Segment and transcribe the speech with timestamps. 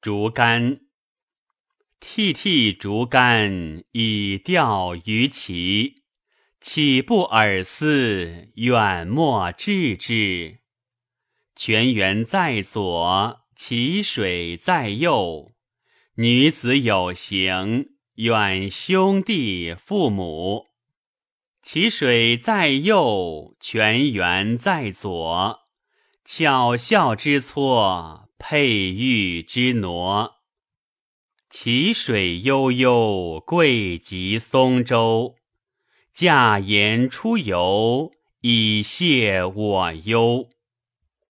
[0.00, 0.80] 竹竿。
[1.98, 6.04] 涕涕竹竿以钓鱼旗，
[6.58, 10.60] 岂不尔思远莫致之？
[11.54, 15.52] 泉源在左，其水在右。
[16.14, 20.68] 女子有行，远兄弟父母。
[21.62, 25.60] 其水在右，泉源在左。
[26.24, 30.36] 巧笑之撮，佩玉之挪。
[31.50, 35.36] 其水悠悠，贵极松舟。
[36.14, 40.48] 驾言出游，以谢我忧。